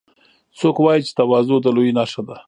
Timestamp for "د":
1.61-1.67